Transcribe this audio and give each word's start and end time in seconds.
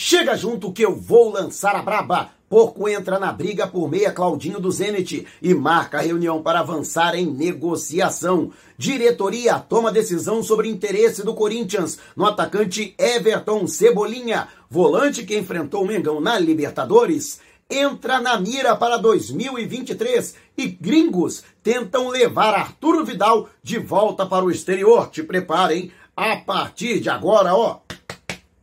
Chega 0.00 0.36
junto 0.36 0.72
que 0.72 0.84
eu 0.84 0.94
vou 0.94 1.28
lançar 1.28 1.74
a 1.74 1.82
braba. 1.82 2.30
Porco 2.48 2.88
entra 2.88 3.18
na 3.18 3.32
briga 3.32 3.66
por 3.66 3.90
meia 3.90 4.12
Claudinho 4.12 4.60
do 4.60 4.70
Zenit 4.70 5.26
e 5.42 5.52
marca 5.52 6.00
reunião 6.00 6.40
para 6.40 6.60
avançar 6.60 7.16
em 7.16 7.26
negociação. 7.26 8.52
Diretoria 8.78 9.58
toma 9.58 9.90
decisão 9.90 10.40
sobre 10.40 10.68
interesse 10.68 11.24
do 11.24 11.34
Corinthians 11.34 11.98
no 12.14 12.24
atacante 12.26 12.94
Everton 12.96 13.66
Cebolinha, 13.66 14.46
volante 14.70 15.24
que 15.24 15.36
enfrentou 15.36 15.82
o 15.82 15.86
Mengão 15.86 16.20
na 16.20 16.38
Libertadores. 16.38 17.40
Entra 17.68 18.20
na 18.20 18.38
mira 18.38 18.76
para 18.76 18.98
2023 18.98 20.36
e 20.56 20.68
gringos 20.68 21.42
tentam 21.60 22.06
levar 22.06 22.54
Arturo 22.54 23.04
Vidal 23.04 23.48
de 23.64 23.80
volta 23.80 24.24
para 24.24 24.44
o 24.44 24.50
exterior. 24.52 25.10
Te 25.10 25.24
preparem 25.24 25.90
a 26.16 26.36
partir 26.36 27.00
de 27.00 27.10
agora, 27.10 27.52
ó 27.52 27.80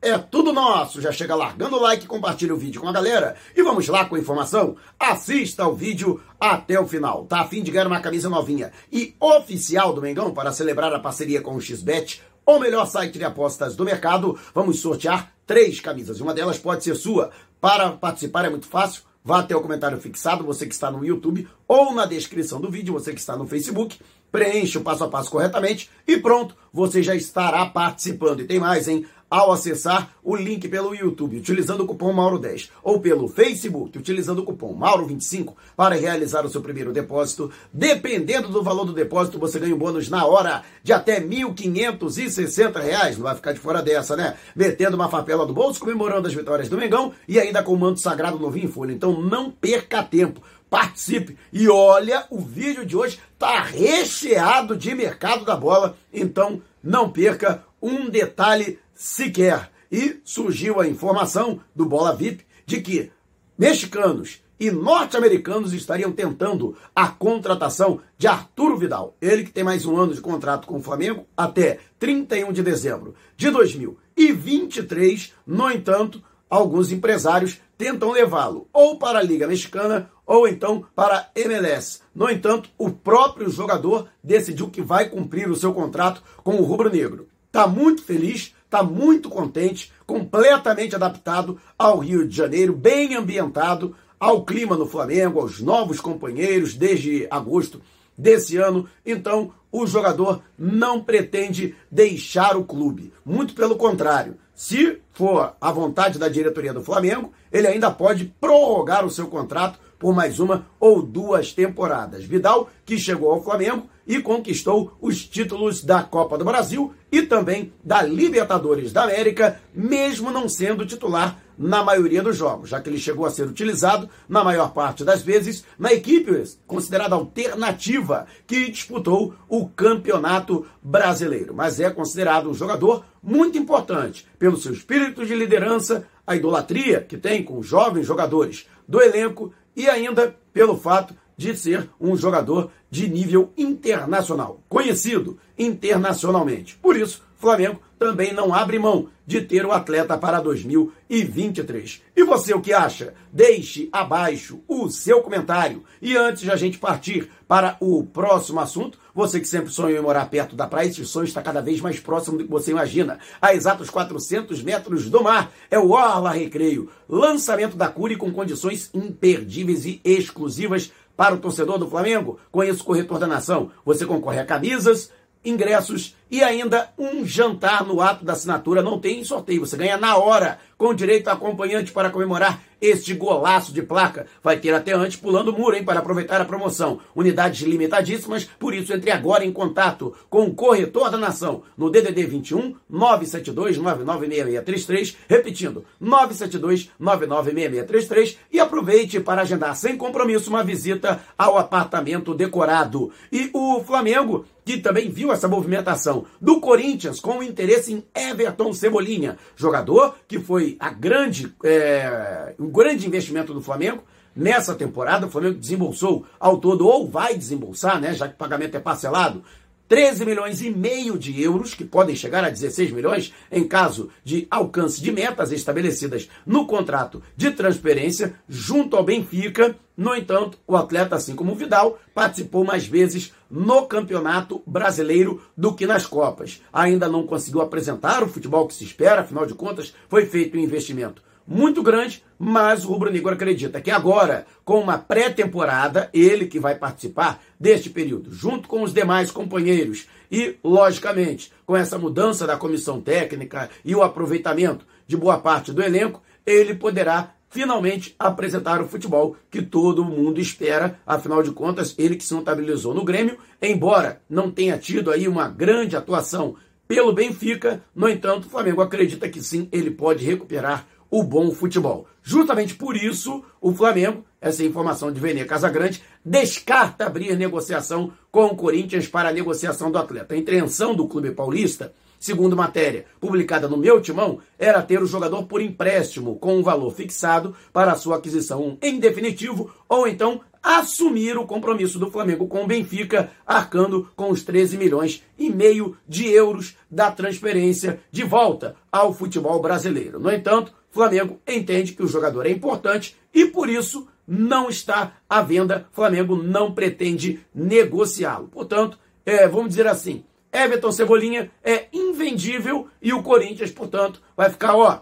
é 0.05 0.19
tudo 0.19 0.53
nosso. 0.53 1.01
Já 1.01 1.11
chega 1.11 1.33
largando 1.33 1.77
o 1.77 1.81
like, 1.81 2.05
compartilha 2.05 2.53
o 2.53 2.57
vídeo 2.57 2.79
com 2.79 2.87
a 2.87 2.91
galera 2.91 3.35
e 3.55 3.63
vamos 3.63 3.87
lá 3.87 4.05
com 4.05 4.15
a 4.15 4.19
informação. 4.19 4.75
Assista 4.99 5.67
o 5.67 5.75
vídeo 5.75 6.21
até 6.39 6.79
o 6.79 6.87
final. 6.87 7.25
Tá 7.25 7.41
a 7.41 7.47
fim 7.47 7.63
de 7.63 7.71
ganhar 7.71 7.87
uma 7.87 7.99
camisa 7.99 8.29
novinha 8.29 8.71
e 8.91 9.15
oficial 9.19 9.93
do 9.93 10.01
Mengão 10.03 10.31
para 10.31 10.51
celebrar 10.51 10.93
a 10.93 10.99
parceria 10.99 11.41
com 11.41 11.55
o 11.55 11.61
XBet, 11.61 12.21
o 12.45 12.59
melhor 12.59 12.85
site 12.85 13.17
de 13.17 13.23
apostas 13.23 13.75
do 13.75 13.83
mercado. 13.83 14.37
Vamos 14.53 14.79
sortear 14.79 15.33
três 15.47 15.79
camisas. 15.79 16.21
Uma 16.21 16.35
delas 16.35 16.59
pode 16.59 16.83
ser 16.83 16.95
sua. 16.95 17.31
Para 17.59 17.89
participar 17.91 18.45
é 18.45 18.49
muito 18.49 18.67
fácil. 18.67 19.01
Vá 19.23 19.39
até 19.39 19.55
o 19.55 19.61
comentário 19.61 19.99
fixado, 19.99 20.43
você 20.43 20.67
que 20.67 20.73
está 20.75 20.91
no 20.91 21.03
YouTube, 21.03 21.47
ou 21.67 21.95
na 21.95 22.05
descrição 22.05 22.61
do 22.61 22.69
vídeo, 22.69 22.93
você 22.93 23.11
que 23.11 23.19
está 23.19 23.35
no 23.35 23.47
Facebook. 23.47 23.97
Preencha 24.31 24.77
o 24.77 24.83
passo 24.83 25.03
a 25.03 25.07
passo 25.07 25.31
corretamente 25.31 25.89
e 26.07 26.17
pronto, 26.17 26.55
você 26.71 27.01
já 27.01 27.15
estará 27.15 27.65
participando. 27.65 28.41
E 28.41 28.45
tem 28.45 28.59
mais, 28.59 28.87
hein? 28.87 29.03
Ao 29.29 29.51
acessar 29.51 30.11
o 30.23 30.35
link 30.35 30.67
pelo 30.67 30.95
YouTube 30.95 31.37
utilizando 31.37 31.81
o 31.81 31.87
cupom 31.87 32.13
Mauro10 32.13 32.69
ou 32.83 32.99
pelo 32.99 33.27
Facebook 33.27 33.97
utilizando 33.97 34.39
o 34.39 34.43
cupom 34.43 34.77
Mauro25 34.77 35.53
para 35.75 35.95
realizar 35.95 36.45
o 36.45 36.49
seu 36.49 36.61
primeiro 36.61 36.93
depósito. 36.93 37.51
Dependendo 37.73 38.49
do 38.49 38.63
valor 38.63 38.85
do 38.85 38.93
depósito, 38.93 39.39
você 39.39 39.59
ganha 39.59 39.75
um 39.75 39.77
bônus 39.77 40.09
na 40.09 40.25
hora 40.25 40.63
de 40.83 40.93
até 40.93 41.19
1.560 41.19 42.81
reais. 42.81 43.17
Não 43.17 43.23
vai 43.23 43.35
ficar 43.35 43.53
de 43.53 43.59
fora 43.59 43.81
dessa, 43.81 44.15
né? 44.15 44.35
Metendo 44.55 44.95
uma 44.95 45.09
favela 45.09 45.45
do 45.45 45.53
bolso, 45.53 45.79
comemorando 45.79 46.27
as 46.27 46.33
vitórias 46.33 46.69
do 46.69 46.77
Mengão 46.77 47.11
e 47.27 47.39
ainda 47.39 47.63
com 47.63 47.73
o 47.73 47.79
manto 47.79 47.99
sagrado 47.99 48.39
novinho 48.39 48.65
em 48.65 48.71
folha. 48.71 48.93
Então 48.93 49.21
não 49.21 49.51
perca 49.51 50.03
tempo 50.03 50.41
participe. 50.69 51.37
E 51.53 51.69
olha, 51.69 52.25
o 52.29 52.39
vídeo 52.39 52.85
de 52.85 52.97
hoje 52.97 53.19
tá 53.39 53.61
recheado 53.61 54.75
de 54.75 54.93
mercado 54.93 55.45
da 55.45 55.55
bola, 55.55 55.95
então 56.11 56.61
não 56.83 57.09
perca 57.09 57.63
um 57.81 58.09
detalhe 58.09 58.79
sequer. 58.95 59.69
E 59.91 60.19
surgiu 60.23 60.79
a 60.79 60.87
informação 60.87 61.59
do 61.75 61.85
Bola 61.85 62.15
VIP 62.15 62.43
de 62.65 62.81
que 62.81 63.11
mexicanos 63.57 64.41
e 64.59 64.71
norte-americanos 64.71 65.73
estariam 65.73 66.11
tentando 66.11 66.75
a 66.95 67.07
contratação 67.07 67.99
de 68.17 68.27
Arturo 68.27 68.77
Vidal. 68.77 69.15
Ele 69.21 69.43
que 69.43 69.51
tem 69.51 69.63
mais 69.63 69.85
um 69.85 69.97
ano 69.97 70.13
de 70.13 70.21
contrato 70.21 70.65
com 70.65 70.77
o 70.77 70.81
Flamengo 70.81 71.27
até 71.35 71.79
31 71.99 72.51
de 72.51 72.63
dezembro 72.63 73.15
de 73.35 73.51
2023. 73.51 75.33
No 75.45 75.69
entanto, 75.69 76.23
alguns 76.49 76.91
empresários 76.91 77.59
tentam 77.77 78.11
levá-lo 78.11 78.67
ou 78.71 78.97
para 78.97 79.19
a 79.19 79.23
Liga 79.23 79.47
Mexicana 79.47 80.09
ou 80.25 80.47
então 80.47 80.85
para 80.95 81.17
a 81.17 81.27
MLS. 81.35 81.99
No 82.13 82.29
entanto, 82.29 82.69
o 82.77 82.89
próprio 82.89 83.49
jogador 83.49 84.07
decidiu 84.23 84.69
que 84.69 84.81
vai 84.81 85.09
cumprir 85.09 85.49
o 85.49 85.55
seu 85.55 85.73
contrato 85.73 86.23
com 86.43 86.55
o 86.55 86.63
Rubro 86.63 86.89
Negro. 86.89 87.27
Está 87.47 87.67
muito 87.67 88.01
feliz, 88.01 88.54
está 88.65 88.83
muito 88.83 89.29
contente, 89.29 89.91
completamente 90.05 90.95
adaptado 90.95 91.57
ao 91.77 91.99
Rio 91.99 92.27
de 92.27 92.35
Janeiro, 92.35 92.73
bem 92.73 93.15
ambientado 93.15 93.95
ao 94.19 94.43
clima 94.43 94.75
no 94.75 94.85
Flamengo, 94.85 95.39
aos 95.39 95.61
novos 95.61 95.99
companheiros 96.01 96.73
desde 96.73 97.27
agosto 97.29 97.81
desse 98.17 98.57
ano. 98.57 98.87
Então, 99.05 99.53
o 99.71 99.85
jogador 99.85 100.41
não 100.57 101.01
pretende 101.01 101.75
deixar 101.91 102.55
o 102.55 102.63
clube. 102.63 103.13
Muito 103.25 103.53
pelo 103.53 103.75
contrário. 103.75 104.37
Se 104.53 104.99
for 105.11 105.55
a 105.59 105.71
vontade 105.71 106.17
da 106.17 106.29
diretoria 106.29 106.73
do 106.73 106.83
Flamengo, 106.83 107.33
ele 107.51 107.67
ainda 107.67 107.91
pode 107.91 108.33
prorrogar 108.39 109.05
o 109.05 109.11
seu 109.11 109.27
contrato 109.27 109.77
por 109.99 110.13
mais 110.13 110.39
uma 110.39 110.65
ou 110.79 111.01
duas 111.01 111.51
temporadas. 111.51 112.23
Vidal, 112.23 112.69
que 112.85 112.97
chegou 112.97 113.31
ao 113.31 113.43
Flamengo 113.43 113.89
e 114.05 114.21
conquistou 114.21 114.95
os 115.01 115.25
títulos 115.25 115.83
da 115.83 116.03
Copa 116.03 116.37
do 116.37 116.45
Brasil 116.45 116.93
e 117.11 117.21
também 117.21 117.73
da 117.83 118.01
Libertadores 118.01 118.91
da 118.91 119.03
América, 119.03 119.59
mesmo 119.73 120.31
não 120.31 120.47
sendo 120.47 120.85
titular 120.85 121.39
na 121.57 121.83
maioria 121.83 122.21
dos 122.21 122.35
jogos, 122.35 122.69
já 122.69 122.81
que 122.81 122.89
ele 122.89 122.99
chegou 122.99 123.25
a 123.25 123.31
ser 123.31 123.47
utilizado 123.47 124.09
na 124.27 124.43
maior 124.43 124.73
parte 124.73 125.03
das 125.03 125.21
vezes 125.21 125.63
na 125.79 125.93
equipe 125.93 126.43
considerada 126.67 127.15
alternativa 127.15 128.27
que 128.45 128.69
disputou 128.69 129.33
o 129.47 129.67
Campeonato 129.69 130.65
Brasileiro, 130.83 131.53
mas 131.53 131.79
é 131.79 131.89
considerado 131.89 132.49
um 132.49 132.53
jogador 132.53 133.05
muito 133.23 133.57
importante 133.57 134.27
pelo 134.37 134.57
seu 134.57 134.73
espírito 134.73 135.25
de 135.25 135.33
liderança, 135.33 136.05
a 136.27 136.35
idolatria 136.35 137.01
que 137.01 137.17
tem 137.17 137.43
com 137.43 137.57
os 137.57 137.67
jovens 137.67 138.05
jogadores 138.05 138.67
do 138.87 139.01
elenco 139.01 139.53
e 139.75 139.89
ainda 139.89 140.35
pelo 140.53 140.77
fato 140.77 141.13
de 141.37 141.55
ser 141.55 141.89
um 141.99 142.15
jogador 142.15 142.71
de 142.89 143.09
nível 143.09 143.51
internacional, 143.57 144.61
conhecido 144.69 145.37
internacionalmente. 145.57 146.77
Por 146.81 146.95
isso, 146.95 147.23
Flamengo 147.35 147.79
também 147.99 148.33
não 148.33 148.53
abre 148.53 148.79
mão 148.79 149.07
de 149.25 149.41
ter 149.41 149.65
o 149.65 149.71
atleta 149.71 150.17
para 150.17 150.39
2023. 150.39 152.01
E 152.15 152.23
você 152.23 152.53
o 152.53 152.61
que 152.61 152.73
acha? 152.73 153.13
Deixe 153.31 153.89
abaixo 153.91 154.59
o 154.67 154.89
seu 154.89 155.21
comentário. 155.21 155.83
E 156.01 156.15
antes 156.15 156.43
de 156.43 156.51
a 156.51 156.55
gente 156.55 156.77
partir 156.77 157.29
para 157.47 157.77
o 157.79 158.03
próximo 158.03 158.59
assunto, 158.59 158.99
você 159.13 159.39
que 159.39 159.47
sempre 159.47 159.71
sonhou 159.71 159.97
em 159.97 160.03
morar 160.03 160.25
perto 160.25 160.55
da 160.55 160.67
praia, 160.67 160.87
esse 160.87 161.05
sonho 161.05 161.25
está 161.25 161.41
cada 161.41 161.61
vez 161.61 161.79
mais 161.79 161.99
próximo 161.99 162.37
do 162.37 162.43
que 162.43 162.49
você 162.49 162.71
imagina. 162.71 163.19
A 163.41 163.53
exatos 163.53 163.89
400 163.89 164.61
metros 164.61 165.09
do 165.09 165.23
mar 165.23 165.51
é 165.71 165.79
o 165.79 165.91
Orla 165.91 166.31
Recreio. 166.31 166.89
Lançamento 167.07 167.77
da 167.77 167.87
Cure 167.87 168.17
com 168.17 168.31
condições 168.31 168.89
imperdíveis 168.93 169.85
e 169.85 170.01
exclusivas 170.03 170.91
para 171.15 171.35
o 171.35 171.39
torcedor 171.39 171.77
do 171.77 171.89
Flamengo. 171.89 172.39
Conheça 172.51 172.81
o 172.81 172.85
corretor 172.85 173.19
da 173.19 173.27
nação. 173.27 173.71
Você 173.85 174.05
concorre 174.05 174.39
a 174.39 174.45
camisas, 174.45 175.11
ingressos 175.43 176.15
e 176.35 176.43
ainda 176.43 176.89
um 176.99 177.25
jantar 177.25 177.85
no 177.85 178.01
ato 178.01 178.25
da 178.25 178.33
assinatura. 178.33 178.81
Não 178.81 178.99
tem 178.99 179.23
sorteio, 179.23 179.65
você 179.65 179.77
ganha 179.77 179.95
na 179.95 180.17
hora, 180.17 180.59
com 180.77 180.93
direito 180.93 181.29
a 181.29 181.31
acompanhante 181.31 181.93
para 181.93 182.09
comemorar 182.09 182.61
este 182.81 183.13
golaço 183.13 183.73
de 183.73 183.81
placa. 183.81 184.27
Vai 184.43 184.57
ter 184.57 184.73
até 184.73 184.93
antes 184.93 185.15
pulando 185.15 185.49
o 185.49 185.57
muro, 185.57 185.77
hein, 185.77 185.85
para 185.85 185.99
aproveitar 185.99 186.41
a 186.41 186.45
promoção. 186.45 186.99
Unidades 187.15 187.61
limitadíssimas, 187.61 188.43
por 188.59 188.73
isso 188.73 188.93
entre 188.93 189.11
agora 189.11 189.45
em 189.45 189.51
contato 189.51 190.13
com 190.29 190.45
o 190.45 190.53
corretor 190.53 191.09
da 191.09 191.17
nação 191.17 191.63
no 191.77 191.89
DDD 191.89 192.25
21 192.25 192.75
972 192.89 193.77
996633, 193.77 195.17
repetindo, 195.29 195.85
972 196.01 196.91
996633 196.99 198.37
e 198.51 198.59
aproveite 198.59 199.21
para 199.21 199.43
agendar 199.43 199.73
sem 199.75 199.95
compromisso 199.95 200.49
uma 200.49 200.65
visita 200.65 201.21
ao 201.37 201.57
apartamento 201.57 202.33
decorado. 202.33 203.11
E 203.31 203.49
o 203.53 203.81
Flamengo, 203.85 204.45
que 204.65 204.79
também 204.79 205.09
viu 205.09 205.31
essa 205.31 205.47
movimentação 205.47 206.24
do 206.39 206.59
Corinthians 206.59 207.19
com 207.19 207.41
interesse 207.41 207.93
em 207.93 208.05
Everton 208.13 208.73
Cebolinha, 208.73 209.37
jogador 209.55 210.15
que 210.27 210.39
foi 210.39 210.75
a 210.79 210.89
grande, 210.89 211.53
é, 211.63 212.53
um 212.59 212.69
grande 212.69 213.07
investimento 213.07 213.53
do 213.53 213.61
Flamengo. 213.61 214.03
Nessa 214.35 214.75
temporada, 214.75 215.27
o 215.27 215.29
Flamengo 215.29 215.57
desembolsou 215.57 216.25
ao 216.37 216.57
todo, 216.57 216.85
ou 216.85 217.07
vai 217.07 217.37
desembolsar, 217.37 218.01
né, 218.01 218.13
já 218.13 218.27
que 218.27 218.33
o 218.33 218.37
pagamento 218.37 218.75
é 218.75 218.81
parcelado, 218.81 219.41
13 219.87 220.25
milhões 220.25 220.61
e 220.61 220.69
meio 220.71 221.17
de 221.17 221.41
euros, 221.41 221.75
que 221.75 221.85
podem 221.85 222.15
chegar 222.15 222.43
a 222.43 222.49
16 222.49 222.91
milhões 222.91 223.33
em 223.51 223.67
caso 223.67 224.09
de 224.23 224.47
alcance 224.49 225.01
de 225.01 225.11
metas 225.11 225.51
estabelecidas 225.51 226.27
no 226.45 226.65
contrato 226.65 227.21
de 227.37 227.51
transferência 227.51 228.33
junto 228.49 228.95
ao 228.95 229.03
Benfica. 229.03 229.75
No 229.95 230.15
entanto, 230.15 230.57
o 230.67 230.75
atleta, 230.75 231.15
assim 231.15 231.35
como 231.35 231.51
o 231.51 231.55
Vidal, 231.55 231.99
participou 232.13 232.65
mais 232.65 232.85
vezes 232.87 233.31
no 233.49 233.85
Campeonato 233.85 234.61
Brasileiro 234.65 235.41
do 235.55 235.73
que 235.73 235.85
nas 235.85 236.05
Copas. 236.05 236.61
Ainda 236.73 237.07
não 237.07 237.25
conseguiu 237.25 237.61
apresentar 237.61 238.23
o 238.23 238.27
futebol 238.27 238.67
que 238.67 238.73
se 238.73 238.83
espera, 238.83 239.21
afinal 239.21 239.45
de 239.45 239.53
contas, 239.53 239.93
foi 240.09 240.25
feito 240.25 240.57
um 240.57 240.61
investimento 240.61 241.21
muito 241.47 241.83
grande, 241.83 242.23
mas 242.37 242.83
o 242.83 242.89
Rubro 242.89 243.11
Negro 243.11 243.33
acredita 243.33 243.79
que 243.79 243.91
agora, 243.91 244.45
com 244.63 244.79
uma 244.79 244.97
pré-temporada, 244.97 246.09
ele 246.13 246.47
que 246.47 246.59
vai 246.59 246.75
participar 246.75 247.41
deste 247.59 247.89
período, 247.89 248.33
junto 248.33 248.67
com 248.67 248.81
os 248.81 248.93
demais 248.93 249.31
companheiros, 249.31 250.07
e, 250.31 250.57
logicamente, 250.63 251.51
com 251.65 251.75
essa 251.75 251.97
mudança 251.97 252.47
da 252.47 252.57
comissão 252.57 252.99
técnica 252.99 253.69
e 253.83 253.95
o 253.95 254.03
aproveitamento 254.03 254.85
de 255.07 255.15
boa 255.15 255.37
parte 255.37 255.71
do 255.71 255.83
elenco, 255.83 256.21
ele 256.45 256.73
poderá 256.73 257.31
finalmente 257.49 258.13
apresentar 258.19 258.81
o 258.81 258.87
futebol 258.87 259.37
que 259.49 259.61
todo 259.61 260.03
mundo 260.03 260.41
espera. 260.41 260.99
Afinal 261.05 261.41
de 261.41 261.51
contas, 261.51 261.95
ele 261.97 262.15
que 262.15 262.23
se 262.25 262.33
notabilizou 262.33 262.93
no 262.93 263.05
Grêmio, 263.05 263.37
embora 263.61 264.21
não 264.29 264.51
tenha 264.51 264.77
tido 264.77 265.09
aí 265.09 265.27
uma 265.27 265.47
grande 265.47 265.95
atuação 265.95 266.55
pelo 266.87 267.13
Benfica, 267.13 267.81
no 267.95 268.07
entanto, 268.07 268.45
o 268.45 268.49
Flamengo 268.49 268.81
acredita 268.81 269.27
que 269.27 269.41
sim, 269.41 269.67
ele 269.71 269.89
pode 269.89 270.23
recuperar 270.23 270.85
o 271.09 271.23
bom 271.23 271.51
futebol. 271.51 272.07
Justamente 272.21 272.73
por 272.75 272.95
isso, 272.95 273.43
o 273.61 273.73
Flamengo, 273.73 274.25
essa 274.41 274.63
informação 274.63 275.11
de 275.11 275.19
Vene 275.19 275.45
Casagrande, 275.45 276.01
descarta 276.23 277.05
abrir 277.05 277.35
negociação 277.37 278.11
com 278.31 278.47
o 278.47 278.55
Corinthians 278.55 279.07
para 279.07 279.29
a 279.29 279.33
negociação 279.33 279.91
do 279.91 279.97
atleta. 279.97 280.33
A 280.33 280.37
intenção 280.37 280.95
do 280.95 281.07
clube 281.07 281.31
paulista, 281.31 281.93
segundo 282.19 282.55
matéria 282.55 283.05
publicada 283.19 283.67
no 283.67 283.77
meu 283.77 284.01
timão, 284.01 284.39
era 284.57 284.81
ter 284.81 285.01
o 285.01 285.05
jogador 285.05 285.43
por 285.43 285.61
empréstimo 285.61 286.37
com 286.37 286.57
um 286.57 286.63
valor 286.63 286.91
fixado 286.91 287.55
para 287.71 287.95
sua 287.95 288.17
aquisição 288.17 288.77
em 288.81 288.99
definitivo 288.99 289.71
ou 289.87 290.07
então 290.07 290.41
assumir 290.65 291.37
o 291.37 291.45
compromisso 291.45 291.99
do 291.99 292.09
Flamengo 292.09 292.47
com 292.47 292.63
o 292.63 292.67
Benfica, 292.67 293.29
arcando 293.45 294.09
com 294.15 294.31
os 294.31 294.41
13 294.41 294.79
milhões 294.79 295.21
e 295.37 295.51
meio 295.51 295.95
de 296.07 296.27
euros 296.27 296.75
da 296.89 297.11
transferência 297.11 297.99
de 298.11 298.23
volta 298.23 298.75
ao 298.91 299.13
futebol 299.13 299.61
brasileiro. 299.61 300.19
No 300.19 300.31
entanto, 300.31 300.73
Flamengo 300.95 301.41
entende 301.45 301.91
que 301.91 302.01
o 302.01 302.07
jogador 302.07 302.45
é 302.45 302.49
importante 302.49 303.17
e 303.33 303.45
por 303.47 303.69
isso 303.69 304.07
não 304.25 304.69
está 304.69 305.17
à 305.29 305.41
venda. 305.41 305.89
Flamengo 305.91 306.41
não 306.41 306.71
pretende 306.71 307.45
negociá-lo. 307.53 308.47
Portanto, 308.47 308.97
é, 309.25 309.45
vamos 309.45 309.71
dizer 309.71 309.87
assim, 309.87 310.23
Everton 310.53 310.93
Cebolinha 310.93 311.51
é 311.61 311.87
invendível 311.91 312.87
e 313.01 313.11
o 313.11 313.21
Corinthians, 313.21 313.71
portanto, 313.71 314.21
vai 314.37 314.49
ficar, 314.49 314.73
ó, 314.77 315.01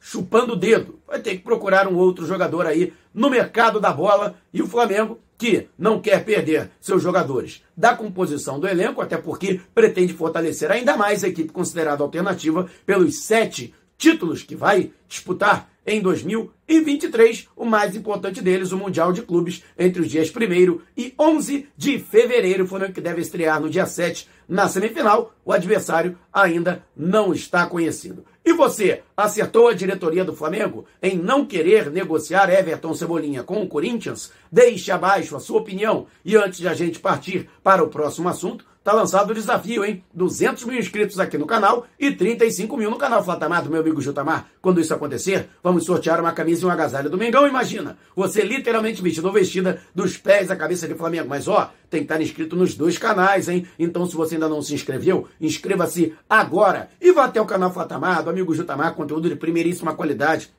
chupando 0.00 0.54
o 0.54 0.56
dedo. 0.56 0.98
Vai 1.06 1.20
ter 1.20 1.36
que 1.36 1.44
procurar 1.44 1.86
um 1.86 1.96
outro 1.96 2.26
jogador 2.26 2.66
aí 2.66 2.92
no 3.14 3.30
mercado 3.30 3.78
da 3.78 3.92
bola 3.92 4.34
e 4.52 4.60
o 4.60 4.66
Flamengo 4.66 5.20
que 5.38 5.68
não 5.78 6.00
quer 6.00 6.24
perder 6.24 6.72
seus 6.80 7.00
jogadores 7.00 7.62
da 7.76 7.94
composição 7.94 8.58
do 8.58 8.66
elenco, 8.66 9.00
até 9.00 9.16
porque 9.16 9.60
pretende 9.72 10.12
fortalecer 10.12 10.72
ainda 10.72 10.96
mais 10.96 11.22
a 11.22 11.28
equipe 11.28 11.52
considerada 11.52 12.02
alternativa 12.02 12.68
pelos 12.84 13.20
sete 13.20 13.72
títulos 13.98 14.42
que 14.42 14.54
vai 14.54 14.92
disputar 15.08 15.68
em 15.84 16.02
2023, 16.02 17.48
o 17.56 17.64
mais 17.64 17.96
importante 17.96 18.42
deles, 18.42 18.72
o 18.72 18.76
Mundial 18.76 19.10
de 19.10 19.22
Clubes, 19.22 19.64
entre 19.78 20.02
os 20.02 20.08
dias 20.08 20.30
1 20.30 20.80
e 20.94 21.14
11 21.18 21.66
de 21.74 21.98
fevereiro. 21.98 22.64
O 22.64 22.66
Flamengo 22.68 22.92
que 22.92 23.00
deve 23.00 23.22
estrear 23.22 23.58
no 23.58 23.70
dia 23.70 23.86
7 23.86 24.28
na 24.46 24.68
semifinal. 24.68 25.34
O 25.44 25.52
adversário 25.52 26.18
ainda 26.30 26.84
não 26.94 27.32
está 27.32 27.66
conhecido. 27.66 28.24
E 28.44 28.52
você, 28.52 29.02
acertou 29.16 29.68
a 29.68 29.74
diretoria 29.74 30.24
do 30.24 30.36
Flamengo 30.36 30.84
em 31.02 31.16
não 31.16 31.44
querer 31.44 31.90
negociar 31.90 32.50
Everton 32.50 32.94
Cebolinha 32.94 33.42
com 33.42 33.62
o 33.62 33.68
Corinthians? 33.68 34.30
Deixe 34.52 34.90
abaixo 34.90 35.36
a 35.36 35.40
sua 35.40 35.60
opinião. 35.60 36.06
E 36.22 36.36
antes 36.36 36.58
de 36.58 36.68
a 36.68 36.74
gente 36.74 36.98
partir 36.98 37.48
para 37.62 37.82
o 37.82 37.88
próximo 37.88 38.28
assunto, 38.28 38.64
tá 38.82 38.92
lançado 38.92 39.30
o 39.30 39.34
desafio, 39.34 39.84
hein? 39.84 40.04
200 40.14 40.64
mil 40.64 40.78
inscritos 40.78 41.18
aqui 41.20 41.36
no 41.36 41.46
canal 41.46 41.86
e 41.98 42.10
35 42.10 42.76
mil 42.76 42.90
no 42.90 42.96
canal 42.96 43.22
Flatamar 43.22 43.62
do 43.62 43.70
meu 43.70 43.80
amigo 43.80 44.00
Jutamar. 44.00 44.48
Quando 44.60 44.80
isso 44.80 44.94
acontecer, 44.94 45.48
vamos 45.62 45.84
sortear 45.84 46.20
uma 46.20 46.32
camisa 46.32 46.64
e 46.64 46.66
um 46.66 46.70
agasalho 46.70 47.10
do 47.10 47.18
Mengão. 47.18 47.46
Imagina, 47.46 47.98
você 48.14 48.42
literalmente 48.42 49.02
vestido 49.02 49.26
ou 49.26 49.32
vestida 49.32 49.82
dos 49.94 50.16
pés 50.16 50.50
à 50.50 50.56
cabeça 50.56 50.88
de 50.88 50.94
Flamengo. 50.94 51.28
Mas 51.28 51.48
ó, 51.48 51.72
tem 51.90 52.00
que 52.00 52.04
estar 52.04 52.20
inscrito 52.20 52.56
nos 52.56 52.74
dois 52.74 52.98
canais, 52.98 53.48
hein? 53.48 53.66
Então 53.78 54.06
se 54.06 54.14
você 54.14 54.34
ainda 54.34 54.48
não 54.48 54.62
se 54.62 54.74
inscreveu, 54.74 55.28
inscreva-se 55.40 56.14
agora. 56.28 56.88
E 57.00 57.12
vá 57.12 57.24
até 57.24 57.40
o 57.40 57.46
canal 57.46 57.72
Flatamar 57.72 58.22
do 58.22 58.30
amigo 58.30 58.54
Jutamar, 58.54 58.94
conteúdo 58.94 59.28
de 59.28 59.36
primeiríssima 59.36 59.94
qualidade 59.94 60.50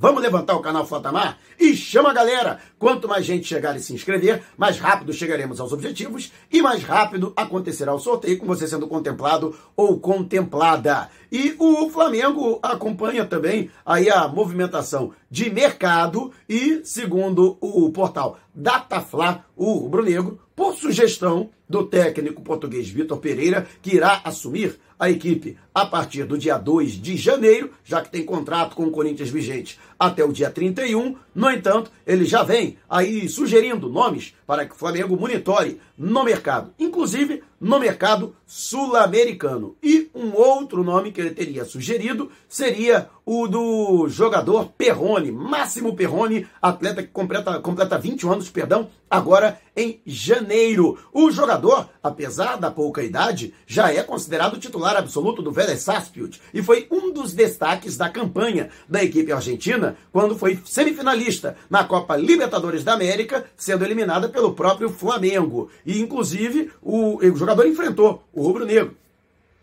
Vamos 0.00 0.22
levantar 0.22 0.54
o 0.54 0.60
canal 0.60 0.86
Flatamar 0.86 1.40
e 1.58 1.74
chama 1.74 2.10
a 2.10 2.14
galera. 2.14 2.60
Quanto 2.78 3.08
mais 3.08 3.26
gente 3.26 3.48
chegar 3.48 3.76
e 3.76 3.80
se 3.80 3.92
inscrever, 3.92 4.44
mais 4.56 4.78
rápido 4.78 5.12
chegaremos 5.12 5.58
aos 5.58 5.72
objetivos 5.72 6.30
e 6.52 6.62
mais 6.62 6.84
rápido 6.84 7.32
acontecerá 7.34 7.92
o 7.92 7.98
sorteio 7.98 8.38
com 8.38 8.46
você 8.46 8.68
sendo 8.68 8.86
contemplado 8.86 9.58
ou 9.74 9.98
contemplada. 9.98 11.10
E 11.32 11.56
o 11.58 11.90
Flamengo 11.90 12.60
acompanha 12.62 13.24
também 13.24 13.72
aí 13.84 14.08
a 14.08 14.28
movimentação 14.28 15.12
de 15.28 15.50
mercado 15.50 16.30
e, 16.48 16.80
segundo 16.84 17.58
o 17.60 17.90
portal 17.90 18.38
Datafla, 18.54 19.46
o 19.56 19.72
rubro-negro, 19.72 20.38
por 20.54 20.76
sugestão 20.76 21.50
do 21.68 21.84
técnico 21.84 22.40
português 22.40 22.88
Vitor 22.88 23.18
Pereira, 23.18 23.66
que 23.82 23.96
irá 23.96 24.20
assumir 24.24 24.78
a 24.98 25.08
equipe 25.08 25.56
a 25.74 25.86
partir 25.86 26.24
do 26.24 26.36
dia 26.36 26.58
2 26.58 26.92
de 26.92 27.16
janeiro, 27.16 27.70
já 27.84 28.02
que 28.02 28.10
tem 28.10 28.24
contrato 28.24 28.74
com 28.74 28.84
o 28.84 28.90
Corinthians 28.90 29.30
vigente 29.30 29.78
até 29.98 30.24
o 30.24 30.32
dia 30.32 30.50
31. 30.50 31.16
No 31.34 31.50
entanto, 31.50 31.90
ele 32.06 32.24
já 32.24 32.42
vem 32.42 32.76
aí 32.88 33.28
sugerindo 33.28 33.88
nomes 33.88 34.34
para 34.46 34.66
que 34.66 34.74
o 34.74 34.78
Flamengo 34.78 35.16
monitore 35.16 35.80
no 35.96 36.24
mercado, 36.24 36.72
inclusive 36.78 37.42
no 37.60 37.78
mercado 37.78 38.34
sul-americano. 38.46 39.76
E 39.82 40.10
um 40.14 40.32
outro 40.34 40.82
nome 40.82 41.12
que 41.12 41.20
ele 41.20 41.30
teria 41.30 41.64
sugerido 41.64 42.30
seria 42.48 43.08
o 43.30 43.46
do 43.46 44.08
jogador 44.08 44.70
Perrone, 44.70 45.30
Máximo 45.30 45.94
Perrone, 45.94 46.46
atleta 46.62 47.02
que 47.02 47.10
completa, 47.10 47.60
completa 47.60 47.98
20 47.98 48.26
anos, 48.26 48.48
perdão, 48.48 48.88
agora 49.10 49.60
em 49.76 50.00
janeiro. 50.06 50.98
O 51.12 51.30
jogador, 51.30 51.90
apesar 52.02 52.56
da 52.56 52.70
pouca 52.70 53.02
idade, 53.02 53.52
já 53.66 53.92
é 53.92 54.02
considerado 54.02 54.58
titular 54.58 54.96
absoluto 54.96 55.42
do 55.42 55.52
Vélez 55.52 55.80
Sarsfield 55.80 56.40
e 56.54 56.62
foi 56.62 56.88
um 56.90 57.12
dos 57.12 57.34
destaques 57.34 57.98
da 57.98 58.08
campanha 58.08 58.70
da 58.88 59.04
equipe 59.04 59.30
argentina 59.30 59.98
quando 60.10 60.34
foi 60.34 60.58
semifinalista 60.64 61.54
na 61.68 61.84
Copa 61.84 62.16
Libertadores 62.16 62.82
da 62.82 62.94
América, 62.94 63.44
sendo 63.58 63.84
eliminada 63.84 64.30
pelo 64.30 64.54
próprio 64.54 64.88
Flamengo. 64.88 65.68
E 65.84 66.00
inclusive 66.00 66.70
o, 66.80 67.18
o 67.18 67.36
jogador 67.36 67.66
enfrentou 67.66 68.24
o 68.32 68.40
rubro-negro 68.42 68.96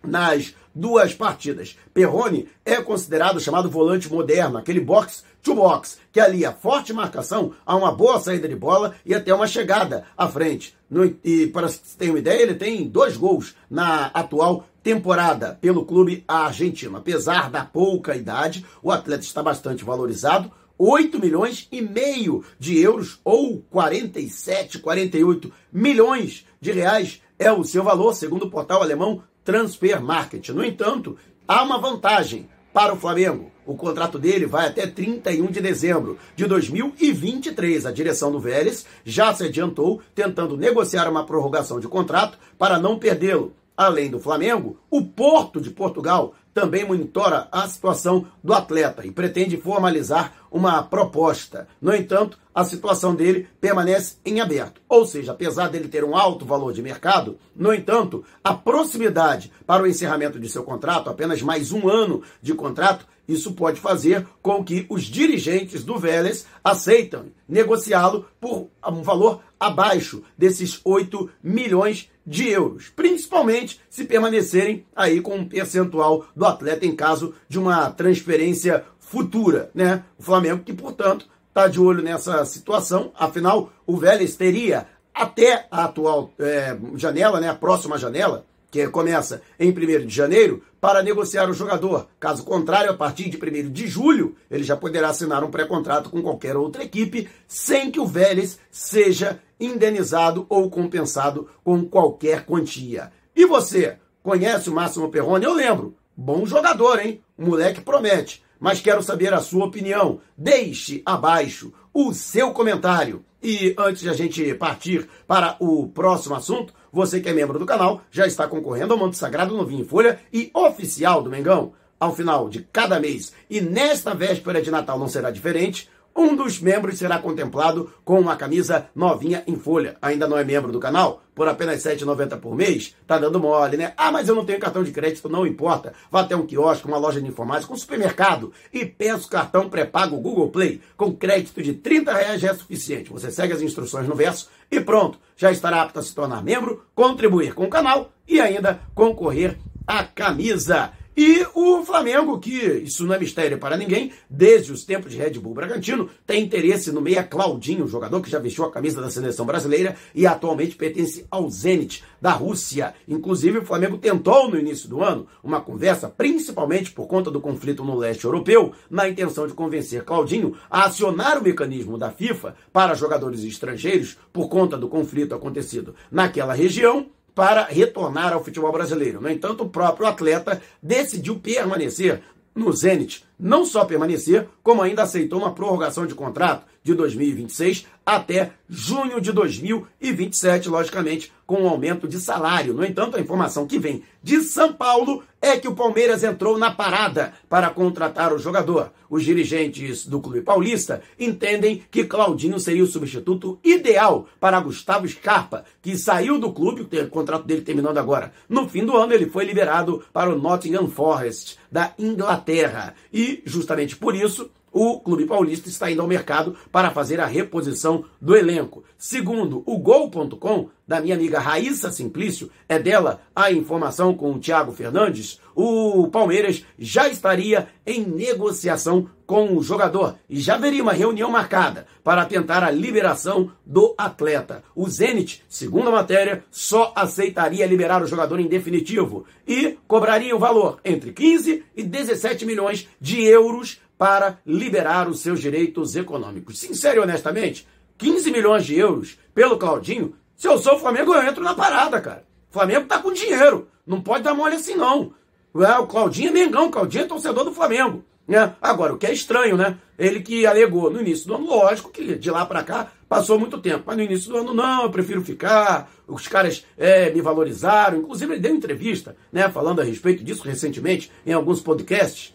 nas 0.04 0.54
duas 0.76 1.14
partidas. 1.14 1.78
Perrone 1.94 2.50
é 2.66 2.82
considerado 2.82 3.40
chamado 3.40 3.70
volante 3.70 4.12
moderno, 4.12 4.58
aquele 4.58 4.82
box 4.82 5.24
to 5.42 5.56
box, 5.56 5.98
que 6.12 6.20
alia 6.20 6.52
forte 6.52 6.92
marcação 6.92 7.54
a 7.66 7.76
uma 7.76 7.92
boa 7.92 8.20
saída 8.20 8.48
de 8.48 8.56
bola 8.56 8.96
e 9.06 9.14
até 9.14 9.34
uma 9.34 9.48
chegada 9.48 10.04
à 10.18 10.28
frente. 10.28 10.76
No, 10.90 11.06
e 11.24 11.48
para 11.48 11.70
você 11.70 11.80
ter 11.98 12.10
uma 12.10 12.20
ideia, 12.20 12.42
ele 12.42 12.56
tem 12.56 12.88
dois 12.88 13.16
gols 13.16 13.56
na 13.70 14.08
atual 14.08 14.66
temporada 14.84 15.58
pelo 15.62 15.86
clube 15.86 16.24
argentino. 16.28 16.98
Apesar 16.98 17.50
da 17.50 17.64
pouca 17.64 18.16
idade, 18.16 18.66
o 18.84 18.92
atleta 18.92 19.24
está 19.24 19.42
bastante 19.42 19.84
valorizado. 19.84 20.52
8 20.78 21.20
milhões 21.20 21.68
e 21.72 21.82
meio 21.82 22.44
de 22.60 22.80
euros 22.80 23.20
ou 23.24 23.62
47, 23.70 24.80
48 24.80 25.52
milhões 25.72 26.46
de 26.60 26.72
reais 26.72 27.22
é 27.40 27.52
o 27.52 27.64
seu 27.64 27.84
valor, 27.84 28.14
segundo 28.14 28.44
o 28.44 28.50
portal 28.50 28.82
alemão 28.82 29.24
Transfer 29.46 30.02
Market. 30.02 30.50
No 30.50 30.66
entanto, 30.66 31.16
há 31.48 31.64
uma 31.64 31.78
vantagem 31.78 32.50
para 32.74 32.94
o 32.94 32.98
Flamengo. 32.98 33.52
O 33.66 33.76
contrato 33.76 34.20
dele 34.20 34.46
vai 34.46 34.68
até 34.68 34.86
31 34.86 35.46
de 35.48 35.62
dezembro 35.62 36.18
de 36.36 36.46
2023. 36.46 37.86
A 37.86 37.92
direção 37.92 38.32
do 38.32 38.40
Vélez 38.40 38.86
já 39.06 39.34
se 39.34 39.46
adiantou 39.46 40.02
tentando 40.14 40.58
negociar 40.58 41.10
uma 41.10 41.26
prorrogação 41.26 41.80
de 41.80 41.88
contrato 41.88 42.38
para 42.58 42.78
não 42.78 43.00
perdê-lo. 43.00 43.56
Além 43.78 44.10
do 44.10 44.20
Flamengo, 44.20 44.80
o 44.90 45.04
Porto 45.04 45.62
de 45.62 45.70
Portugal 45.70 46.34
também 46.56 46.86
monitora 46.86 47.50
a 47.52 47.68
situação 47.68 48.28
do 48.42 48.54
atleta 48.54 49.06
e 49.06 49.12
pretende 49.12 49.58
formalizar 49.58 50.34
uma 50.50 50.82
proposta. 50.82 51.68
No 51.82 51.94
entanto, 51.94 52.40
a 52.54 52.64
situação 52.64 53.14
dele 53.14 53.50
permanece 53.60 54.16
em 54.26 54.40
aberto. 54.40 54.82
Ou 54.88 55.06
seja, 55.06 55.34
apesar 55.34 55.68
dele 55.68 55.90
ter 55.90 56.06
um 56.06 56.16
alto 56.16 56.46
valor 56.46 56.72
de 56.72 56.82
mercado, 56.82 57.38
no 57.54 57.74
entanto, 57.74 58.24
a 58.42 58.54
proximidade 58.54 59.52
para 59.68 59.84
o 59.84 59.88
encerramento 59.88 60.40
de 60.40 60.48
seu 60.48 60.64
contrato, 60.64 61.10
apenas 61.10 61.42
mais 61.42 61.74
um 61.74 61.90
ano 61.90 62.24
de 62.42 62.54
contrato, 62.54 63.06
isso 63.28 63.52
pode 63.52 63.82
fazer 63.82 64.26
com 64.42 64.64
que 64.64 64.86
os 64.88 65.04
dirigentes 65.04 65.84
do 65.84 66.00
Vélez 66.00 66.46
aceitem 66.64 67.34
negociá-lo 67.50 68.28
por 68.40 68.70
um 68.88 69.02
valor 69.02 69.42
abaixo 69.60 70.24
desses 70.38 70.80
8 70.86 71.30
milhões 71.44 72.04
de 72.04 72.15
euros, 72.50 72.90
principalmente 72.90 73.80
se 73.90 74.06
permanecerem 74.06 74.86
aí 74.96 75.22
com 75.22 75.36
um 75.36 75.48
percentual 75.48 76.26
do 76.36 76.46
atleta 76.46 76.86
em 76.86 76.96
caso 76.96 77.36
de 77.48 77.60
uma 77.60 77.92
transferência 77.92 78.84
futura, 79.00 79.70
né? 79.74 80.04
O 80.18 80.24
Flamengo 80.24 80.64
que, 80.64 80.74
portanto, 80.74 81.28
está 81.48 81.68
de 81.68 81.80
olho 81.80 82.04
nessa 82.04 82.44
situação, 82.46 83.12
afinal, 83.18 83.72
o 83.86 83.96
Vélez 83.96 84.36
teria 84.36 84.88
até 85.14 85.68
a 85.72 85.86
atual 85.86 86.34
é, 86.38 86.78
janela, 86.96 87.40
né, 87.40 87.48
a 87.48 87.56
próxima 87.56 87.98
janela, 87.98 88.46
que 88.76 88.88
começa 88.90 89.42
em 89.58 89.72
1 89.72 90.06
de 90.06 90.14
janeiro, 90.14 90.62
para 90.82 91.02
negociar 91.02 91.50
o 91.50 91.54
jogador. 91.54 92.08
Caso 92.20 92.44
contrário, 92.44 92.92
a 92.92 92.94
partir 92.94 93.30
de 93.30 93.38
1 93.38 93.72
de 93.72 93.88
julho, 93.88 94.36
ele 94.52 94.64
já 94.64 94.76
poderá 94.76 95.10
assinar 95.10 95.44
um 95.44 95.50
pré-contrato 95.50 96.10
com 96.10 96.22
qualquer 96.22 96.58
outra 96.58 96.84
equipe, 96.84 97.30
sem 97.48 97.90
que 97.90 98.00
o 98.00 98.06
Vélez 98.06 98.60
seja 98.70 99.40
indenizado 99.58 100.46
ou 100.50 100.70
compensado 100.70 101.48
com 101.64 101.86
qualquer 101.86 102.46
quantia. 102.46 103.12
E 103.34 103.46
você, 103.46 103.98
conhece 104.22 104.70
o 104.70 104.74
Máximo 104.74 105.10
Perrone? 105.10 105.46
Eu 105.46 105.54
lembro. 105.54 105.96
Bom 106.16 106.46
jogador, 106.46 107.00
hein? 107.00 107.22
O 107.38 107.46
moleque 107.46 107.80
promete. 107.80 108.44
Mas 108.60 108.82
quero 108.82 109.02
saber 109.02 109.34
a 109.34 109.42
sua 109.42 109.66
opinião. 109.66 110.20
Deixe 110.38 111.02
abaixo 111.06 111.74
o 111.94 112.14
seu 112.14 112.52
comentário. 112.52 113.24
E 113.48 113.76
antes 113.78 114.02
de 114.02 114.10
a 114.10 114.14
gente 114.14 114.56
partir 114.56 115.08
para 115.28 115.56
o 115.60 115.88
próximo 115.88 116.34
assunto, 116.34 116.74
você 116.92 117.20
que 117.20 117.30
é 117.30 117.32
membro 117.32 117.60
do 117.60 117.66
canal 117.66 118.02
já 118.10 118.26
está 118.26 118.48
concorrendo 118.48 118.94
ao 118.94 119.00
manto 119.00 119.16
sagrado 119.16 119.56
novinho 119.56 119.82
em 119.82 119.86
folha 119.86 120.20
e 120.34 120.50
oficial 120.52 121.22
do 121.22 121.30
Mengão. 121.30 121.72
ao 122.00 122.16
final 122.16 122.50
de 122.50 122.68
cada 122.74 123.00
mês 123.00 123.34
e 123.48 123.62
nesta 123.62 124.16
véspera 124.16 124.64
de 124.64 124.72
Natal 124.72 124.98
não 124.98 125.08
será 125.08 125.30
diferente, 125.30 125.88
um 126.16 126.34
dos 126.34 126.60
membros 126.60 126.98
será 126.98 127.20
contemplado 127.20 127.92
com 128.06 128.20
uma 128.20 128.38
camisa 128.38 128.88
novinha 128.96 129.44
em 129.46 129.58
folha. 129.58 129.98
Ainda 130.02 130.28
não 130.28 130.38
é 130.38 130.46
membro 130.46 130.72
do 130.72 130.80
canal? 130.80 131.22
Por 131.36 131.50
apenas 131.50 131.84
R$ 131.84 131.96
7,90 131.96 132.40
por 132.40 132.56
mês? 132.56 132.96
Tá 133.06 133.18
dando 133.18 133.38
mole, 133.38 133.76
né? 133.76 133.94
Ah, 133.98 134.14
mas 134.14 134.30
eu 134.30 134.36
não 134.36 134.46
tenho 134.46 134.60
cartão 134.60 134.82
de 134.82 134.92
crédito, 134.92 135.28
não 135.28 135.46
importa. 135.46 135.92
Vá 136.10 136.22
até 136.22 136.34
um 136.34 136.46
quiosque, 136.46 136.88
uma 136.88 136.98
loja 136.98 137.20
de 137.20 137.28
informática, 137.28 137.74
um 137.74 137.78
supermercado 137.78 138.54
e 138.72 138.86
peça 138.86 139.28
o 139.28 139.30
cartão 139.30 139.70
pré-pago 139.70 140.16
Google 140.16 140.50
Play. 140.50 140.82
Com 140.96 141.14
crédito 141.14 141.62
de 141.62 141.74
30 141.74 142.14
reais 142.14 142.40
já 142.40 142.52
é 142.52 142.54
suficiente. 142.54 143.12
Você 143.12 143.30
segue 143.30 143.52
as 143.52 143.62
instruções 143.62 144.08
no 144.08 144.16
verso 144.16 144.48
e 144.72 144.80
pronto. 144.80 145.20
Já 145.36 145.52
estará 145.52 145.82
apto 145.82 146.00
a 146.00 146.04
se 146.04 146.16
tornar 146.16 146.42
membro, 146.42 146.86
contribuir 146.96 147.54
com 147.54 147.66
o 147.66 147.70
canal 147.70 148.12
e 148.26 148.40
ainda 148.40 148.80
concorrer 148.94 149.58
à 149.86 150.06
camisa. 150.06 150.94
E 151.18 151.48
o 151.54 151.82
Flamengo, 151.86 152.38
que 152.40 152.52
isso 152.52 153.06
não 153.06 153.16
é 153.16 153.20
mistério 153.20 153.58
para 153.58 153.78
ninguém, 153.78 154.12
desde 154.30 154.74
os 154.74 154.84
tempos 154.84 155.14
de 155.14 155.18
Red 155.18 155.40
Bull 155.40 155.54
Bragantino, 155.54 156.10
tem 156.28 156.44
interesse 156.44 156.92
no 156.92 157.00
meia 157.00 157.24
Claudinho, 157.24 157.88
jogador 157.88 158.22
que 158.22 158.30
já 158.30 158.38
vestiu 158.38 158.66
a 158.66 158.72
camisa 158.72 159.00
da 159.00 159.10
seleção 159.10 159.46
brasileira 159.46 159.96
e 160.14 160.28
atualmente 160.28 160.76
pertence 160.76 161.26
ao 161.32 161.50
Zenit 161.50 162.04
da 162.22 162.32
Rússia. 162.32 162.94
Inclusive, 163.08 163.60
o 163.60 163.66
Flamengo 163.66 163.98
tentou 163.98 164.50
no 164.50 164.60
início 164.60 164.90
do 164.90 165.02
ano 165.02 165.26
uma 165.42 165.62
conversa, 165.62 166.10
principalmente 166.10 166.92
por 166.92 167.08
conta 167.08 167.32
do 167.32 167.40
conflito 167.40 167.84
no 167.84 167.98
leste 167.98 168.26
europeu, 168.26 168.74
na 168.90 169.08
intenção 169.08 169.48
de 169.48 169.54
convencer 169.54 170.04
Claudinho 170.04 170.58
a 170.70 170.84
acionar 170.86 171.40
o 171.40 171.44
mecanismo 171.44 171.98
da 171.98 172.12
FIFA 172.12 172.56
para 172.74 172.94
jogadores 172.94 173.42
estrangeiros 173.42 174.18
por 174.34 174.50
conta 174.50 174.78
do 174.78 174.90
conflito 174.90 175.34
acontecido 175.34 175.96
naquela 176.12 176.54
região 176.54 177.08
para 177.36 177.66
retornar 177.66 178.34
ao 178.34 178.44
futebol 178.44 178.72
brasileiro. 178.72 179.20
No 179.22 179.30
entanto, 179.30 179.66
o 179.66 179.70
próprio 179.70 180.08
atleta 180.08 180.62
decidiu 180.82 181.38
permanecer 181.38 182.22
no 182.56 182.72
Zenit. 182.72 183.26
Não 183.38 183.66
só 183.66 183.84
permanecer, 183.84 184.48
como 184.64 184.82
ainda 184.82 185.04
aceitou 185.04 185.40
uma 185.40 185.54
prorrogação 185.54 186.08
de 186.08 186.16
contrato 186.16 186.66
de 186.82 186.94
2026 186.94 187.86
até 188.06 188.52
junho 188.70 189.20
de 189.20 189.32
2027, 189.32 190.70
logicamente, 190.70 191.32
com 191.46 191.64
um 191.64 191.70
aumento 191.70 192.08
de 192.08 192.20
salário. 192.20 192.74
No 192.74 192.86
entanto, 192.86 193.18
a 193.18 193.22
informação 193.22 193.68
que 193.68 193.80
vem 193.80 194.04
de 194.22 194.42
São 194.42 194.74
Paulo 194.74 195.24
é 195.42 195.58
que 195.58 195.68
o 195.68 195.76
Palmeiras 195.76 196.24
entrou 196.24 196.58
na 196.58 196.72
parada 196.72 197.34
para 197.48 197.70
contratar 197.70 198.34
o 198.34 198.40
jogador. 198.40 198.92
Os 199.10 199.24
dirigentes 199.24 200.06
do 200.08 200.20
clube 200.20 200.42
paulista 200.42 201.02
entendem 201.20 201.84
que 201.92 202.04
Claudinho 202.04 202.60
seria 202.60 202.84
o 202.84 202.88
substituto 202.88 203.60
ideal 203.64 204.28
para 204.40 204.60
Gustavo 204.60 205.08
Scarpa, 205.08 205.64
que 205.82 205.98
saiu 205.98 206.40
do 206.40 206.52
clube, 206.52 206.82
o 206.82 207.10
contrato 207.10 207.46
dele 207.46 207.62
terminando 207.62 207.98
agora. 207.98 208.34
No 208.50 208.68
fim 208.68 208.86
do 208.86 208.98
ano, 208.98 209.14
ele 209.14 209.30
foi 209.30 209.46
liberado 209.46 210.04
para 210.12 210.32
o 210.32 210.40
Nottingham 210.40 210.88
Forest, 210.88 211.60
da 211.72 211.94
Inglaterra. 212.00 212.96
E, 213.14 213.44
justamente 213.46 213.96
por 213.96 214.16
isso, 214.16 214.50
o 214.76 215.00
Clube 215.00 215.26
Paulista 215.26 215.70
está 215.70 215.90
indo 215.90 216.02
ao 216.02 216.08
mercado 216.08 216.54
para 216.70 216.92
fazer 216.92 217.22
a 217.22 217.26
reposição 217.26 218.04
do 218.20 218.36
elenco. 218.36 218.84
Segundo 218.98 219.64
o 219.66 219.78
Gol.com, 219.78 220.70
da 220.86 221.00
minha 221.00 221.16
amiga 221.16 221.40
Raíssa 221.40 221.90
Simplício, 221.90 222.52
é 222.68 222.78
dela 222.78 223.22
a 223.34 223.50
informação 223.54 224.14
com 224.14 224.34
o 224.34 224.40
Thiago 224.40 224.74
Fernandes, 224.74 225.40
o 225.56 226.10
Palmeiras 226.10 226.66
já 226.78 227.08
estaria 227.08 227.70
em 227.88 228.06
negociação 228.06 229.10
com 229.26 229.58
o 229.58 229.64
jogador 229.64 230.16
e 230.30 230.40
já 230.40 230.56
haveria 230.56 230.84
uma 230.84 230.94
reunião 230.94 231.32
marcada 231.32 231.88
para 232.04 232.26
tentar 232.26 232.64
a 232.64 232.70
liberação 232.70 233.52
do 233.66 233.96
atleta. 233.98 234.64
O 234.76 234.88
Zenit, 234.88 235.44
segundo 235.50 235.88
a 235.88 235.92
matéria, 235.92 236.44
só 236.52 236.94
aceitaria 236.96 237.66
liberar 237.66 238.04
o 238.04 238.08
jogador 238.08 238.40
em 238.40 238.48
definitivo 238.48 239.26
e 239.48 239.78
cobraria 239.88 240.36
o 240.36 240.40
valor 240.40 240.80
entre 240.84 241.12
15 241.12 241.64
e 241.76 241.84
17 241.84 242.46
milhões 242.46 242.88
de 243.00 243.24
euros 243.24 243.80
para 243.98 244.40
liberar 244.46 245.08
os 245.08 245.20
seus 245.20 245.40
direitos 245.40 245.96
econômicos. 245.96 246.60
Sincero 246.60 247.00
e 247.00 247.04
honestamente, 247.04 247.68
15 247.98 248.32
milhões 248.32 248.66
de 248.66 248.78
euros 248.78 249.18
pelo 249.34 249.58
Claudinho, 249.58 250.16
se 250.36 250.48
eu 250.48 250.58
sou 250.58 250.76
o 250.76 250.80
Flamengo, 250.80 251.14
eu 251.14 251.24
entro 251.24 251.44
na 251.44 251.54
parada, 251.54 252.02
cara. 252.02 252.26
O 252.50 252.54
Flamengo 252.54 252.88
tá 252.88 253.00
com 253.00 253.14
dinheiro. 253.14 253.68
Não 253.86 254.02
pode 254.02 254.24
dar 254.24 254.34
mole 254.34 254.56
assim, 254.56 254.76
não. 254.76 255.14
É, 255.56 255.78
o 255.78 255.88
Claudinho 255.88 256.30
é 256.30 256.34
Mengão, 256.34 256.68
o 256.68 256.72
Claudinho 256.72 257.06
é 257.06 257.08
torcedor 257.08 257.46
do 257.46 257.54
Flamengo. 257.54 258.04
Né? 258.28 258.56
Agora, 258.62 258.94
o 258.94 258.98
que 258.98 259.06
é 259.06 259.14
estranho, 259.14 259.56
né? 259.56 259.78
Ele 259.98 260.20
que 260.20 260.46
alegou 260.46 260.90
no 260.90 261.00
início 261.00 261.28
do 261.28 261.36
ano, 261.36 261.46
lógico 261.46 261.92
que 261.92 262.16
de 262.16 262.32
lá 262.32 262.46
para 262.46 262.64
cá 262.64 262.92
passou 263.08 263.40
muito 263.40 263.60
tempo, 263.60 263.84
mas 263.86 263.96
no 263.96 264.04
início 264.04 264.32
do 264.32 264.38
ano, 264.38 264.54
não, 264.54 264.84
eu 264.84 264.90
prefiro 264.90 265.22
ficar, 265.22 265.90
os 266.08 266.28
caras 266.28 266.66
é, 266.78 267.12
me 267.12 267.22
valorizaram. 267.22 268.00
Inclusive, 268.00 268.34
ele 268.34 268.42
deu 268.42 268.56
entrevista, 268.56 269.16
né, 269.32 269.48
falando 269.48 269.80
a 269.80 269.84
respeito 269.84 270.24
disso 270.24 270.44
recentemente 270.44 271.12
em 271.26 271.32
alguns 271.32 271.62
podcasts. 271.62 272.34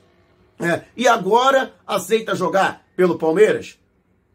É, 0.60 0.82
e 0.96 1.08
agora 1.08 1.72
aceita 1.86 2.34
jogar 2.34 2.84
pelo 2.94 3.18
Palmeiras? 3.18 3.78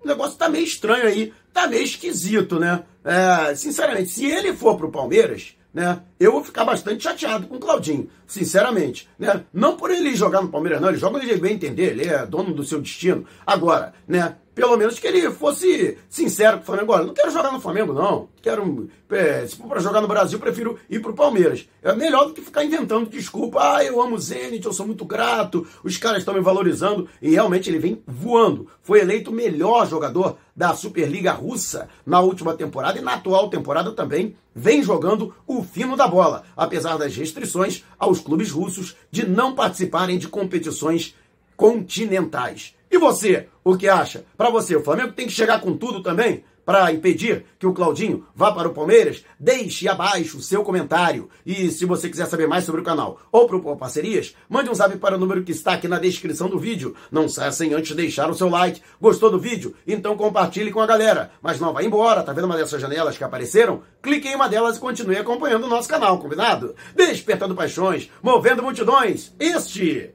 O 0.04 0.08
negócio 0.08 0.38
tá 0.38 0.50
meio 0.50 0.64
estranho 0.64 1.08
aí, 1.08 1.34
tá 1.54 1.68
meio 1.68 1.84
esquisito, 1.84 2.60
né? 2.60 2.84
É, 3.04 3.54
sinceramente, 3.56 4.10
se 4.10 4.26
ele 4.26 4.54
for 4.54 4.76
pro 4.76 4.92
Palmeiras, 4.92 5.56
né, 5.74 6.02
eu 6.20 6.32
vou 6.32 6.44
ficar 6.44 6.64
bastante 6.64 7.04
chateado 7.04 7.48
com 7.48 7.56
o 7.56 7.60
Claudinho, 7.60 8.10
sinceramente. 8.26 9.08
Né? 9.20 9.44
Não 9.54 9.76
por 9.76 9.92
ele 9.92 10.16
jogar 10.16 10.42
no 10.42 10.50
Palmeiras, 10.50 10.82
não, 10.82 10.90
ele 10.90 10.98
joga 10.98 11.18
onde 11.18 11.30
ele 11.30 11.42
bem 11.42 11.56
entender, 11.56 11.92
ele 11.92 12.08
é 12.08 12.26
dono 12.26 12.54
do 12.54 12.64
seu 12.64 12.82
destino. 12.82 13.26
Agora, 13.46 13.94
né, 14.08 14.36
pelo 14.56 14.78
menos 14.78 14.98
que 14.98 15.06
ele 15.06 15.30
fosse 15.32 15.98
sincero 16.10 16.58
com 16.58 16.64
o 16.64 16.66
Flamengo. 16.66 16.94
Olha, 16.94 17.06
não 17.06 17.14
quero 17.14 17.30
jogar 17.30 17.52
no 17.52 17.60
Flamengo, 17.60 17.92
não. 17.92 18.30
Quero, 18.42 18.90
é, 19.12 19.46
se 19.46 19.58
for 19.58 19.68
para 19.68 19.82
jogar 19.82 20.00
no 20.00 20.08
Brasil, 20.08 20.40
prefiro 20.40 20.80
ir 20.90 21.02
para 21.02 21.12
o 21.12 21.16
Palmeiras. 21.16 21.68
É 21.84 21.94
melhor 21.94 22.28
do 22.28 22.34
que 22.34 22.42
ficar 22.42 22.64
inventando 22.64 23.10
desculpa. 23.10 23.76
Ah, 23.76 23.84
eu 23.84 24.02
amo 24.02 24.16
o 24.16 24.20
Zenit, 24.20 24.66
eu 24.66 24.72
sou 24.72 24.86
muito 24.88 25.04
grato, 25.04 25.68
os 25.84 25.98
caras 25.98 26.20
estão 26.20 26.34
me 26.34 26.40
valorizando. 26.40 27.10
E 27.22 27.32
realmente 27.32 27.70
ele 27.70 27.80
vem 27.80 28.02
voando. 28.08 28.68
Foi 28.82 29.02
eleito 29.02 29.30
o 29.30 29.34
melhor 29.34 29.86
jogador 29.88 30.38
da 30.56 30.74
Superliga 30.74 31.34
Russa 31.34 31.90
na 32.06 32.22
última 32.22 32.54
temporada 32.54 32.98
e 32.98 33.02
na 33.02 33.16
atual 33.16 33.50
temporada 33.50 33.92
também 33.92 34.38
vem 34.56 34.82
jogando 34.82 35.36
o 35.46 35.64
fino 35.64 35.98
da 35.98 36.05
bola, 36.08 36.44
apesar 36.56 36.98
das 36.98 37.16
restrições 37.16 37.84
aos 37.98 38.20
clubes 38.20 38.52
russos 38.52 38.96
de 39.12 39.28
não 39.28 39.56
participarem 39.56 40.18
de 40.18 40.28
competições 40.28 41.16
continentais. 41.56 42.76
E 42.92 42.98
você, 42.98 43.48
o 43.64 43.76
que 43.76 43.88
acha? 43.88 44.26
Para 44.38 44.50
você, 44.50 44.76
o 44.76 44.84
Flamengo 44.84 45.14
tem 45.14 45.28
que 45.28 45.34
chegar 45.34 45.60
com 45.60 45.76
tudo 45.76 46.02
também 46.02 46.44
para 46.66 46.92
impedir 46.92 47.46
que 47.60 47.68
o 47.68 47.74
Claudinho 47.74 48.26
vá 48.36 48.52
para 48.52 48.68
o 48.68 48.74
Palmeiras? 48.74 49.24
Deixe 49.40 49.88
abaixo 49.88 50.38
o 50.38 50.42
seu 50.42 50.64
comentário. 50.64 51.30
E 51.46 51.70
se 51.70 51.86
você 51.86 52.10
quiser 52.10 52.26
saber 52.26 52.48
mais 52.48 52.64
sobre 52.64 52.82
o 52.82 52.84
canal 52.84 53.20
ou 53.32 53.48
propor 53.48 53.78
parcerias, 53.78 54.36
mande 54.50 54.70
um 54.70 54.74
zap 54.74 54.98
para 54.98 55.16
o 55.16 55.20
número 55.20 55.44
que 55.44 55.52
está 55.52 55.74
aqui 55.74 55.88
na 55.88 56.00
descrição 56.00 56.50
do 56.50 56.58
vídeo. 56.58 56.96
Não 57.12 57.30
saia 57.30 57.52
sem 57.52 57.74
antes 57.74 57.96
deixar 57.96 58.30
o 58.30 58.36
seu 58.36 58.50
like. 58.50 58.82
Gostou 59.00 59.30
do 59.30 59.40
vídeo? 59.40 59.76
Então 59.86 60.18
compartilhe 60.18 60.72
com 60.72 60.82
a 60.82 60.88
galera. 60.88 61.32
Mas 61.42 61.60
não 61.60 61.74
vá 61.74 61.84
embora, 61.84 62.24
tá 62.24 62.34
vendo 62.34 62.46
uma 62.46 62.58
dessas 62.58 62.82
janelas 62.82 63.18
que 63.18 63.24
apareceram? 63.24 63.84
Clique 64.02 64.28
em 64.28 64.36
uma 64.36 64.50
delas 64.50 64.78
e 64.78 64.80
continue 64.80 65.18
acompanhando 65.18 65.66
o 65.66 65.70
nosso 65.70 65.88
canal, 65.88 66.18
combinado? 66.20 66.76
Despertando 66.96 67.56
paixões, 67.56 68.10
movendo 68.22 68.64
multidões. 68.64 69.34
Este 69.40 70.12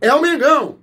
é 0.00 0.14
o 0.14 0.22
Mengão. 0.22 0.80